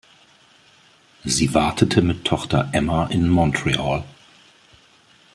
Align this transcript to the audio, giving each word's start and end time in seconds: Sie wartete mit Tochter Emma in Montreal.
Sie 1.25 1.53
wartete 1.53 2.01
mit 2.01 2.25
Tochter 2.25 2.69
Emma 2.73 3.05
in 3.11 3.29
Montreal. 3.29 4.03